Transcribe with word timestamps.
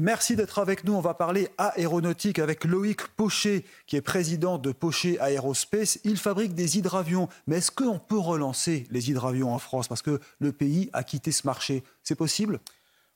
Merci 0.00 0.36
d'être 0.36 0.60
avec 0.60 0.84
nous. 0.84 0.92
On 0.94 1.00
va 1.00 1.14
parler 1.14 1.48
aéronautique 1.58 2.38
avec 2.38 2.64
Loïc 2.64 3.02
Pochet, 3.16 3.64
qui 3.88 3.96
est 3.96 4.00
président 4.00 4.56
de 4.56 4.70
Pochet 4.70 5.18
Aerospace. 5.20 5.98
Il 6.04 6.18
fabrique 6.18 6.54
des 6.54 6.78
hydravions. 6.78 7.28
Mais 7.48 7.56
est-ce 7.56 7.72
qu'on 7.72 7.98
peut 7.98 8.18
relancer 8.18 8.86
les 8.92 9.10
hydravions 9.10 9.52
en 9.52 9.58
France? 9.58 9.88
Parce 9.88 10.02
que 10.02 10.20
le 10.38 10.52
pays 10.52 10.88
a 10.92 11.02
quitté 11.02 11.32
ce 11.32 11.44
marché. 11.48 11.82
C'est 12.04 12.14
possible? 12.14 12.60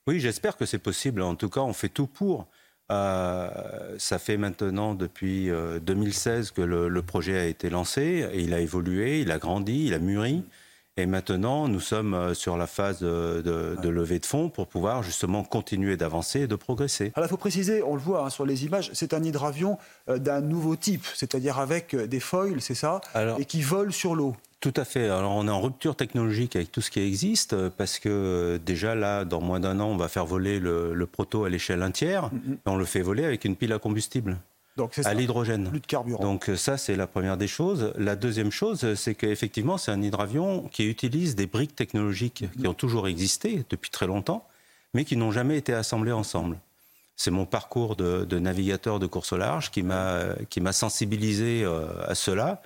Oui, 0.08 0.18
j'espère 0.18 0.56
que 0.56 0.66
c'est 0.66 0.80
possible. 0.80 1.22
En 1.22 1.36
tout 1.36 1.48
cas, 1.48 1.60
on 1.60 1.72
fait 1.72 1.88
tout 1.88 2.08
pour. 2.08 2.48
Euh, 2.90 3.96
ça 3.98 4.18
fait 4.18 4.36
maintenant 4.36 4.96
depuis 4.96 5.50
euh, 5.50 5.78
2016 5.78 6.50
que 6.50 6.62
le, 6.62 7.02
projet 7.02 7.38
a 7.38 7.44
été 7.44 7.70
lancé. 7.70 8.28
Il 8.34 8.52
a 8.54 8.58
évolué, 8.58 9.20
il 9.20 9.30
a 9.30 9.38
grandi, 9.38 9.86
il 9.86 9.94
a 9.94 10.00
mûri. 10.00 10.42
Et 10.98 11.06
maintenant, 11.06 11.68
nous 11.68 11.80
sommes 11.80 12.12
euh, 12.12 12.34
sur 12.34 12.58
la 12.58 12.66
phase 12.66 12.98
de, 13.00 13.40
de, 13.42 13.76
de 13.80 13.88
levée 13.88 14.18
de 14.18 14.26
fonds 14.26 14.50
pour 14.50 14.66
pouvoir 14.66 15.02
justement 15.02 15.42
continuer 15.42 15.96
d'avancer 15.96 16.40
et 16.40 16.46
de 16.46 16.54
progresser. 16.54 17.12
Alors, 17.14 17.26
il 17.26 17.30
faut 17.30 17.38
préciser, 17.38 17.82
on 17.82 17.94
le 17.94 18.00
voit 18.02 18.26
hein, 18.26 18.30
sur 18.30 18.44
les 18.44 18.66
images, 18.66 18.90
c'est 18.92 19.14
un 19.14 19.24
hydravion 19.24 19.78
euh, 20.10 20.18
d'un 20.18 20.42
nouveau 20.42 20.76
type, 20.76 21.06
c'est-à-dire 21.14 21.58
avec 21.58 21.94
euh, 21.94 22.06
des 22.06 22.20
foils, 22.20 22.60
c'est 22.60 22.74
ça, 22.74 23.00
Alors, 23.14 23.40
et 23.40 23.46
qui 23.46 23.62
vole 23.62 23.90
sur 23.90 24.14
l'eau. 24.14 24.36
Tout 24.60 24.74
à 24.76 24.84
fait. 24.84 25.08
Alors 25.08 25.32
on 25.32 25.48
est 25.48 25.50
en 25.50 25.60
rupture 25.60 25.96
technologique 25.96 26.54
avec 26.54 26.70
tout 26.70 26.82
ce 26.82 26.90
qui 26.92 27.00
existe 27.00 27.56
parce 27.70 27.98
que 27.98 28.60
déjà 28.64 28.94
là, 28.94 29.24
dans 29.24 29.40
moins 29.40 29.58
d'un 29.58 29.80
an, 29.80 29.86
on 29.86 29.96
va 29.96 30.06
faire 30.06 30.24
voler 30.24 30.60
le, 30.60 30.94
le 30.94 31.06
proto 31.06 31.44
à 31.44 31.48
l'échelle 31.48 31.82
un 31.82 31.90
tiers. 31.90 32.26
Mm 32.32 32.38
-hmm. 32.38 32.56
On 32.66 32.76
le 32.76 32.84
fait 32.84 33.02
voler 33.02 33.24
avec 33.24 33.44
une 33.44 33.56
pile 33.56 33.72
à 33.72 33.80
combustible. 33.80 34.38
Donc 34.76 34.98
à 35.04 35.14
l'hydrogène. 35.14 35.68
Plus 35.68 35.80
de 35.80 35.86
carburant. 35.86 36.22
Donc 36.22 36.50
ça, 36.56 36.78
c'est 36.78 36.96
la 36.96 37.06
première 37.06 37.36
des 37.36 37.46
choses. 37.46 37.92
La 37.96 38.16
deuxième 38.16 38.50
chose, 38.50 38.94
c'est 38.94 39.14
qu'effectivement, 39.14 39.76
c'est 39.76 39.90
un 39.90 40.00
hydravion 40.00 40.62
qui 40.72 40.88
utilise 40.88 41.36
des 41.36 41.46
briques 41.46 41.76
technologiques 41.76 42.44
qui 42.58 42.66
ont 42.66 42.74
toujours 42.74 43.06
existé 43.06 43.64
depuis 43.68 43.90
très 43.90 44.06
longtemps, 44.06 44.46
mais 44.94 45.04
qui 45.04 45.16
n'ont 45.16 45.30
jamais 45.30 45.58
été 45.58 45.74
assemblées 45.74 46.12
ensemble. 46.12 46.58
C'est 47.16 47.30
mon 47.30 47.44
parcours 47.44 47.96
de, 47.96 48.24
de, 48.24 48.38
navigateur 48.38 48.98
de 48.98 49.06
course 49.06 49.32
au 49.32 49.36
large 49.36 49.70
qui 49.70 49.82
m'a 49.82 50.72
sensibilisé 50.72 51.62
euh, 51.62 51.86
à 52.08 52.14
cela. 52.14 52.62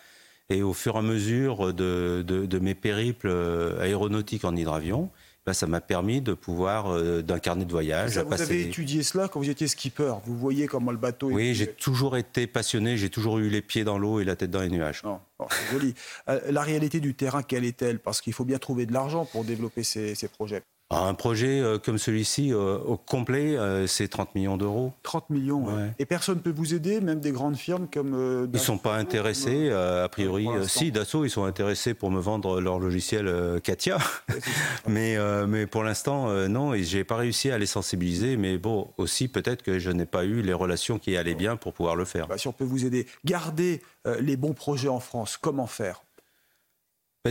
Et 0.48 0.62
au 0.62 0.72
fur 0.72 0.94
et 0.94 0.98
à 0.98 1.02
mesure 1.02 1.74
de, 1.74 2.24
de, 2.24 2.46
de 2.46 2.58
mes 2.60 2.76
périples 2.76 3.28
euh, 3.28 3.80
aéronautiques 3.80 4.44
en 4.44 4.54
hydravion, 4.54 5.10
ben, 5.46 5.52
ça 5.52 5.68
m'a 5.68 5.80
permis 5.80 6.20
de 6.20 6.34
pouvoir, 6.34 6.92
euh, 6.92 7.22
d'un 7.22 7.38
carnet 7.38 7.64
de 7.64 7.70
voyage. 7.70 8.14
Ça, 8.14 8.24
vous 8.24 8.30
passer... 8.30 8.42
avez 8.42 8.62
étudié 8.62 9.04
cela 9.04 9.28
quand 9.28 9.38
vous 9.38 9.48
étiez 9.48 9.68
skipper 9.68 10.12
Vous 10.24 10.36
voyez 10.36 10.66
comment 10.66 10.90
le 10.90 10.96
bateau. 10.96 11.30
Oui, 11.30 11.54
j'ai 11.54 11.68
toujours 11.68 12.16
été 12.16 12.48
passionné, 12.48 12.96
j'ai 12.96 13.10
toujours 13.10 13.38
eu 13.38 13.48
les 13.48 13.62
pieds 13.62 13.84
dans 13.84 13.96
l'eau 13.96 14.18
et 14.18 14.24
la 14.24 14.34
tête 14.34 14.50
dans 14.50 14.60
les 14.60 14.68
nuages. 14.68 15.02
Oh, 15.04 15.46
c'est 15.48 15.72
joli. 15.72 15.94
Euh, 16.28 16.40
la 16.50 16.62
réalité 16.62 16.98
du 16.98 17.14
terrain, 17.14 17.44
quelle 17.44 17.64
est-elle? 17.64 18.00
Parce 18.00 18.20
qu'il 18.20 18.32
faut 18.32 18.44
bien 18.44 18.58
trouver 18.58 18.86
de 18.86 18.92
l'argent 18.92 19.24
pour 19.24 19.44
développer 19.44 19.84
ces, 19.84 20.16
ces 20.16 20.26
projets. 20.26 20.62
Un 20.88 21.14
projet 21.14 21.60
euh, 21.60 21.78
comme 21.78 21.98
celui-ci, 21.98 22.52
euh, 22.52 22.78
au 22.78 22.96
complet, 22.96 23.56
euh, 23.56 23.88
c'est 23.88 24.06
30 24.06 24.36
millions 24.36 24.56
d'euros. 24.56 24.92
30 25.02 25.30
millions, 25.30 25.64
ouais. 25.64 25.74
Ouais. 25.74 25.90
Et 25.98 26.06
personne 26.06 26.36
ne 26.36 26.40
peut 26.40 26.52
vous 26.54 26.74
aider, 26.74 27.00
même 27.00 27.18
des 27.18 27.32
grandes 27.32 27.56
firmes 27.56 27.88
comme... 27.92 28.46
ils 28.46 28.52
ne 28.52 28.58
sont 28.58 28.78
pas 28.78 28.96
intéressés, 28.96 29.72
a 29.72 30.08
priori. 30.08 30.46
si, 30.68 30.92
Dassault, 30.92 31.24
ils 31.24 31.30
sont 31.30 31.44
intéressés 31.44 31.94
pour 31.94 32.12
me 32.12 32.20
vendre 32.20 32.60
leur 32.60 32.78
logiciel 32.78 33.60
Katia. 33.64 33.98
mais, 34.86 35.16
mais 35.46 35.66
pour 35.66 35.82
l'instant, 35.82 36.28
non, 36.48 36.74
je 36.74 36.96
n'ai 36.96 37.04
pas 37.04 37.16
réussi 37.16 37.50
à 37.50 37.58
les 37.58 37.66
sensibiliser. 37.66 38.36
Mais 38.36 38.56
bon, 38.58 38.92
aussi, 38.96 39.26
peut-être 39.26 39.62
que 39.62 39.78
je 39.80 39.90
n'ai 39.90 40.06
pas 40.06 40.24
eu 40.24 40.40
les 40.42 40.52
relations 40.52 40.98
qui 40.98 41.16
allaient 41.16 41.34
bien 41.34 41.56
pour 41.56 41.72
pouvoir 41.72 41.96
le 41.96 42.04
faire. 42.04 42.28
Bah, 42.28 42.38
si 42.38 42.46
on 42.46 42.52
peut 42.52 42.64
vous 42.64 42.86
aider, 42.86 43.06
garder 43.24 43.82
les 44.20 44.36
bons 44.36 44.54
projets 44.54 44.88
en 44.88 45.00
France, 45.00 45.36
comment 45.36 45.66
faire? 45.66 46.05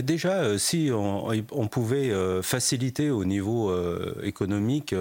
Déjà, 0.02 0.42
euh, 0.42 0.58
si 0.58 0.90
on, 0.92 1.68
pouvait 1.68 2.10
euh, 2.10 2.42
faciliter 2.42 3.10
au 3.10 3.24
niveau 3.24 3.70
euh, 3.70 4.14
économique, 4.22 4.94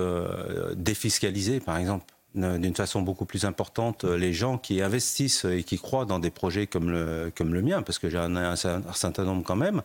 défiscaliser 0.76 1.60
par 1.60 1.78
exemple, 1.78 2.06
d'une 2.36 2.76
façon 2.76 3.02
beaucoup 3.02 3.26
plus 3.26 3.46
importante, 3.46 4.04
les 4.04 4.34
gens 4.34 4.58
qui 4.58 4.82
investissent 4.82 5.46
et 5.46 5.64
qui 5.64 5.78
croient 5.78 6.06
dans 6.06 6.20
des 6.20 6.32
projets 6.32 6.68
comme 6.68 6.92
le, 6.92 7.62
mien, 7.62 7.82
parce 7.82 7.98
que 7.98 8.10
j'en 8.10 8.36
ai 8.36 8.40
un, 8.40 8.52
un, 8.54 8.94
certain 8.94 9.24
nombre 9.24 9.44
quand 9.44 9.56
même, 9.56 9.82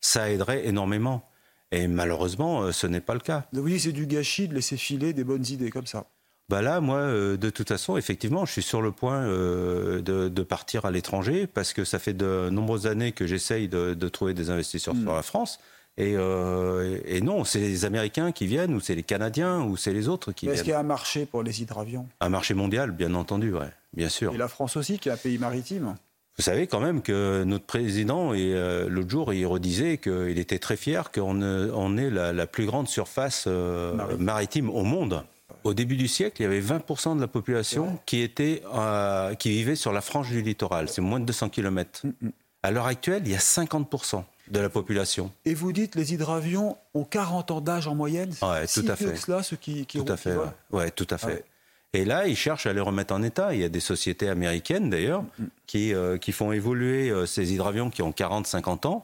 ça 0.00 0.30
aiderait 0.30 0.66
énormément. 0.66 1.28
Et 1.70 1.86
malheureusement, 1.86 2.72
ce 2.72 2.86
n'est 2.86 3.02
pas 3.02 3.12
le 3.12 3.20
cas. 3.20 3.44
Oui, 3.52 3.78
c'est 3.78 3.92
du 3.92 4.06
gâchis 4.06 4.48
de 4.48 4.54
laisser 4.54 4.78
filer 4.78 5.12
des 5.12 5.24
bonnes 5.24 5.44
idées 5.46 5.70
comme 5.70 5.86
ça. 5.86 6.06
Bah 6.48 6.62
là, 6.62 6.80
moi, 6.80 6.98
euh, 6.98 7.36
de 7.36 7.50
toute 7.50 7.68
façon, 7.68 7.98
effectivement, 7.98 8.46
je 8.46 8.52
suis 8.52 8.62
sur 8.62 8.80
le 8.80 8.90
point 8.90 9.22
euh, 9.22 10.00
de, 10.00 10.28
de, 10.28 10.42
partir 10.42 10.86
à 10.86 10.90
l'étranger 10.90 11.46
parce 11.46 11.74
que 11.74 11.84
ça 11.84 11.98
fait 11.98 12.14
de 12.14 12.48
nombreuses 12.50 12.86
années 12.86 13.12
que 13.12 13.26
j'essaye 13.26 13.68
de, 13.68 13.92
de, 13.92 14.08
trouver 14.08 14.32
des 14.32 14.48
investisseurs 14.48 14.94
mmh. 14.94 15.02
sur 15.02 15.14
la 15.14 15.22
France. 15.22 15.58
Et, 15.98 16.14
euh, 16.16 16.98
et 17.04 17.20
non, 17.20 17.44
c'est 17.44 17.58
les 17.58 17.84
Américains 17.84 18.32
qui 18.32 18.46
viennent, 18.46 18.72
ou 18.72 18.80
c'est 18.80 18.94
les 18.94 19.02
Canadiens, 19.02 19.62
ou 19.62 19.76
c'est 19.76 19.92
les 19.92 20.08
autres 20.08 20.32
qui 20.32 20.46
Est-ce 20.46 20.54
viennent. 20.54 20.64
qu'il 20.64 20.70
y 20.70 20.74
a 20.74 20.78
un 20.78 20.84
marché 20.84 21.26
pour 21.26 21.42
les 21.42 21.60
hydravions? 21.60 22.08
Un 22.20 22.28
marché 22.28 22.54
mondial, 22.54 22.92
bien 22.92 23.14
entendu, 23.14 23.52
ouais, 23.52 23.72
bien 23.92 24.08
sûr. 24.08 24.32
Et 24.32 24.38
la 24.38 24.48
France 24.48 24.76
aussi, 24.76 24.98
qui 24.98 25.08
est 25.08 25.12
un 25.12 25.16
pays 25.16 25.38
maritime? 25.38 25.96
Vous 26.38 26.44
savez 26.44 26.68
quand 26.68 26.78
même 26.78 27.02
que 27.02 27.42
notre 27.42 27.64
président, 27.66 28.32
et 28.32 28.54
euh, 28.54 28.88
l'autre 28.88 29.10
jour, 29.10 29.34
il 29.34 29.44
redisait 29.44 29.98
qu'il 29.98 30.38
était 30.38 30.60
très 30.60 30.76
fier 30.76 31.10
qu'on 31.10 31.42
on 31.42 31.96
ait 31.96 32.10
la, 32.10 32.32
la, 32.32 32.46
plus 32.46 32.64
grande 32.64 32.86
surface 32.86 33.44
euh, 33.48 33.92
maritime. 33.94 34.24
maritime 34.24 34.70
au 34.70 34.84
monde. 34.84 35.24
Au 35.68 35.74
début 35.74 35.96
du 35.96 36.08
siècle, 36.08 36.36
il 36.40 36.44
y 36.44 36.46
avait 36.46 36.62
20% 36.62 37.16
de 37.16 37.20
la 37.20 37.26
population 37.28 37.98
qui, 38.06 38.22
était, 38.22 38.62
euh, 38.74 39.34
qui 39.34 39.50
vivait 39.50 39.76
sur 39.76 39.92
la 39.92 40.00
frange 40.00 40.30
du 40.30 40.40
littoral. 40.40 40.88
C'est 40.88 41.02
moins 41.02 41.20
de 41.20 41.26
200 41.26 41.50
km. 41.50 42.06
Mm 42.06 42.10
-hmm. 42.10 42.30
À 42.62 42.70
l'heure 42.70 42.86
actuelle, 42.86 43.22
il 43.26 43.32
y 43.32 43.34
a 43.34 43.38
50% 43.38 44.24
de 44.50 44.60
la 44.60 44.70
population. 44.70 45.30
Et 45.44 45.52
vous 45.52 45.72
dites 45.72 45.94
les 45.94 46.14
hydravions 46.14 46.78
ont 46.94 47.04
40 47.04 47.50
ans 47.50 47.60
d'âge 47.60 47.86
en 47.86 47.94
moyenne 47.94 48.32
Oui, 48.40 48.60
tout 48.76 48.86
à 48.88 48.96
fait. 48.96 49.14
Cela, 49.16 49.42
ceux 49.42 49.58
qui, 49.64 49.84
qui 49.84 49.98
tout 50.02 50.10
à 50.10 50.16
fait. 50.16 50.36
Ouais. 50.36 50.52
ouais. 50.76 50.90
tout 50.90 51.10
à 51.10 51.18
fait. 51.18 51.26
Ouais. 51.26 51.44
Et 51.92 52.04
là, 52.06 52.26
ils 52.26 52.36
cherchent 52.44 52.66
à 52.70 52.72
les 52.72 52.84
remettre 52.90 53.12
en 53.12 53.22
état. 53.22 53.48
Il 53.54 53.60
y 53.60 53.64
a 53.70 53.72
des 53.78 53.84
sociétés 53.92 54.30
américaines, 54.36 54.88
d'ailleurs, 54.94 55.22
mm 55.22 55.28
-hmm. 55.38 55.48
qui, 55.70 55.84
euh, 55.92 56.16
qui 56.22 56.32
font 56.38 56.50
évoluer 56.60 57.02
euh, 57.10 57.26
ces 57.34 57.44
hydravions 57.52 57.90
qui 57.94 58.00
ont 58.06 58.12
40-50 58.22 58.86
ans. 58.92 59.00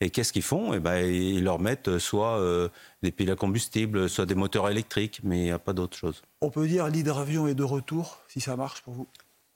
Et 0.00 0.10
qu'est-ce 0.10 0.32
qu'ils 0.32 0.42
font? 0.42 0.74
Eh 0.74 0.80
ben, 0.80 1.04
Ils 1.04 1.42
leur 1.42 1.58
mettent 1.58 1.98
soit 1.98 2.38
euh, 2.38 2.68
des 3.02 3.10
piles 3.10 3.30
à 3.30 3.36
combustible, 3.36 4.08
soit 4.08 4.26
des 4.26 4.36
moteurs 4.36 4.68
électriques, 4.68 5.20
mais 5.24 5.38
il 5.38 5.44
n'y 5.44 5.50
a 5.50 5.58
pas 5.58 5.72
d'autre 5.72 5.96
chose. 5.96 6.22
On 6.40 6.50
peut 6.50 6.68
dire 6.68 6.86
l'hydravion 6.88 7.48
est 7.48 7.54
de 7.54 7.64
retour, 7.64 8.20
si 8.28 8.40
ça 8.40 8.56
marche 8.56 8.82
pour 8.82 8.94
vous? 8.94 9.08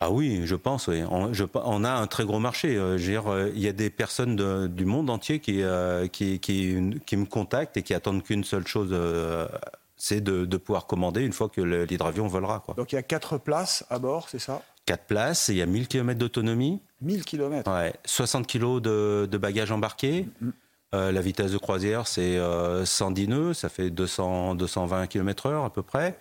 Ah 0.04 0.10
oui, 0.10 0.40
je 0.46 0.56
pense. 0.56 0.88
Oui. 0.88 1.04
On, 1.08 1.32
je, 1.32 1.44
on, 1.54 1.84
a 1.84 1.92
un 1.92 2.08
très 2.08 2.24
gros 2.24 2.40
marché. 2.40 2.76
Euh, 2.76 2.96
dire, 2.96 3.32
euh, 3.32 3.52
il 3.54 3.60
y 3.60 3.68
a 3.68 3.72
des 3.72 3.88
personnes 3.88 4.34
de, 4.34 4.66
du 4.66 4.84
monde 4.84 5.08
entier 5.08 5.38
qui, 5.38 5.62
euh, 5.62 6.08
qui, 6.08 6.40
qui, 6.40 6.76
qui, 7.06 7.16
me 7.16 7.24
contactent 7.24 7.76
et 7.76 7.82
qui 7.82 7.94
attendent 7.94 8.24
qu'une 8.24 8.42
seule 8.42 8.66
chose, 8.66 8.92
c'est 9.96 10.20
de, 10.20 10.44
de, 10.44 10.56
pouvoir 10.56 10.88
commander 10.88 11.22
une 11.22 11.32
fois 11.32 11.48
que 11.48 11.60
l'hydravion 11.60 12.26
volera. 12.26 12.58
Quoi. 12.58 12.74
Donc 12.74 12.90
il 12.90 12.96
y 12.96 12.98
a 12.98 13.04
quatre 13.04 13.38
places 13.38 13.84
à 13.90 14.00
bord, 14.00 14.28
c'est 14.28 14.40
ça? 14.40 14.60
Quatre 14.86 15.04
places, 15.04 15.48
et 15.50 15.52
il 15.52 15.58
y 15.58 15.62
a 15.62 15.66
1000 15.66 15.86
km 15.86 16.18
d'autonomie. 16.18 16.80
1000 17.02 17.24
km 17.24 17.70
ouais, 17.70 17.92
60 18.04 18.46
kg 18.46 18.80
de, 18.80 19.28
de, 19.30 19.38
bagages 19.38 19.72
embarqués. 19.72 20.28
Mm 20.40 20.48
-hmm. 20.48 20.52
euh, 20.94 21.12
la 21.12 21.20
vitesse 21.20 21.52
de 21.52 21.58
croisière, 21.58 22.06
c'est 22.06 22.36
euh, 22.38 22.84
110 22.84 23.28
nœuds, 23.28 23.54
ça 23.54 23.68
fait 23.68 23.90
200, 23.90 24.54
220 24.54 25.06
km/h 25.08 25.64
à 25.64 25.70
peu 25.70 25.82
près. 25.82 26.16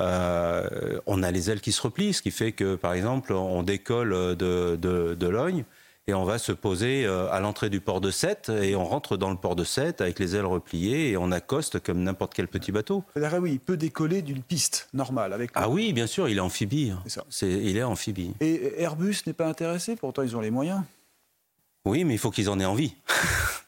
Euh, 0.00 0.98
on 1.06 1.22
a 1.22 1.30
les 1.30 1.50
ailes 1.50 1.60
qui 1.60 1.72
se 1.72 1.82
replient, 1.82 2.14
ce 2.14 2.22
qui 2.22 2.32
fait 2.32 2.52
que, 2.52 2.74
par 2.76 2.94
exemple, 2.94 3.32
on 3.32 3.62
décolle 3.62 4.10
de, 4.36 4.76
de, 4.76 5.14
de 5.14 5.28
Logne 5.28 5.64
et 6.06 6.12
on 6.12 6.24
va 6.24 6.38
se 6.38 6.52
poser 6.52 7.06
euh, 7.06 7.30
à 7.30 7.40
l'entrée 7.40 7.70
du 7.70 7.80
port 7.80 8.00
de 8.00 8.10
Sète 8.10 8.50
et 8.50 8.76
on 8.76 8.84
rentre 8.84 9.16
dans 9.16 9.30
le 9.30 9.36
port 9.36 9.56
de 9.56 9.64
Sète 9.64 10.00
avec 10.00 10.18
les 10.18 10.36
ailes 10.36 10.44
repliées 10.44 11.10
et 11.10 11.16
on 11.16 11.32
accoste 11.32 11.80
comme 11.80 12.02
n'importe 12.02 12.34
quel 12.34 12.46
petit 12.46 12.72
bateau. 12.72 13.04
Oui, 13.16 13.52
il 13.52 13.60
peut 13.60 13.76
décoller 13.76 14.20
d'une 14.20 14.42
piste 14.42 14.88
normale 14.92 15.32
avec. 15.32 15.50
Ah 15.54 15.68
oui, 15.68 15.92
bien 15.92 16.06
sûr, 16.06 16.28
il 16.28 16.36
est 16.36 16.40
amphibie. 16.40 16.92
C'est 17.30 17.50
il 17.50 17.76
est 17.76 17.82
amphibie. 17.82 18.34
Et 18.40 18.82
Airbus 18.82 19.16
n'est 19.26 19.32
pas 19.32 19.46
intéressé, 19.46 19.96
pourtant 19.96 20.22
ils 20.22 20.36
ont 20.36 20.40
les 20.40 20.50
moyens. 20.50 20.82
Oui, 21.86 22.04
mais 22.04 22.14
il 22.14 22.18
faut 22.18 22.30
qu'ils 22.30 22.48
en 22.48 22.60
aient 22.60 22.64
envie. 22.64 22.94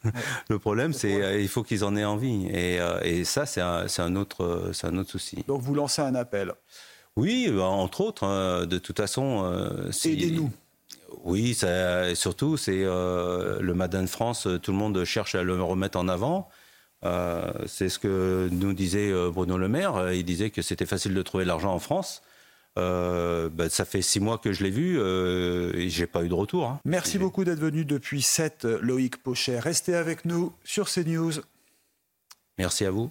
Le 0.49 0.59
problème, 0.59 0.93
c'est 0.93 1.23
euh, 1.23 1.41
il 1.41 1.49
faut 1.49 1.63
qu'ils 1.63 1.85
en 1.85 1.97
aient 1.97 2.05
envie. 2.05 2.47
Et, 2.47 2.81
euh, 2.81 3.01
et 3.03 3.25
ça, 3.25 3.45
c'est 3.45 3.61
un, 3.61 3.87
un, 3.99 4.17
autre, 4.17 4.73
un 4.83 4.99
autre 4.99 5.11
souci. 5.11 5.45
Donc 5.49 5.63
vous 5.63 5.75
lancez 5.75 6.01
un 6.01 6.15
appel 6.15 6.53
Oui, 7.17 7.51
entre 7.61 8.03
autres. 8.03 8.65
De 8.67 8.79
toute 8.79 8.99
façon. 8.99 9.91
Aidez-nous. 10.05 10.51
Oui, 11.27 11.55
ça, 11.55 12.15
surtout, 12.15 12.57
c'est 12.57 12.83
euh, 12.85 13.61
le 13.61 13.75
Matin 13.75 14.03
de 14.03 14.07
France, 14.07 14.49
tout 14.63 14.73
le 14.73 14.79
monde 14.79 15.05
cherche 15.05 15.35
à 15.35 15.43
le 15.43 15.63
remettre 15.63 15.99
en 15.99 16.09
avant. 16.09 16.49
c'est 17.67 17.89
ce 17.89 17.99
que 17.99 18.49
nous 18.51 18.73
disait 18.73 19.13
Bruno 19.31 19.59
Le 19.59 19.69
Maire. 19.69 20.13
Il 20.13 20.25
disait 20.25 20.51
que 20.51 20.63
c'était 20.63 20.87
facile 20.87 21.15
de 21.15 21.23
trouver 21.23 21.45
de 21.45 21.49
l'argent 21.49 21.73
en 21.73 21.79
France. 21.79 22.23
Euh, 22.79 23.49
bah, 23.49 23.71
ça 23.71 23.87
fait 23.87 24.03
six 24.03 24.21
mois 24.21 24.37
que 24.37 24.53
je 24.53 24.63
l'ai 24.63 24.71
vu 24.71 24.99
euh, 24.99 25.73
et 25.75 25.89
j'ai 25.89 26.07
pas 26.07 26.23
eu 26.25 26.29
de 26.29 26.35
retour. 26.35 26.67
Hein. 26.67 26.81
Merci 26.85 27.19
beaucoup 27.19 27.45
d'être 27.45 27.59
venu 27.59 27.85
depuis 27.85 28.21
7, 28.21 28.65
Loïc 28.65 29.23
Pochet. 29.23 29.59
Restez 29.59 29.95
avec 29.95 30.25
nous 30.25 30.53
sur 30.63 30.89
CNews. 30.91 31.33
Merci 32.59 32.85
à 32.85 32.91
vous. 32.91 33.11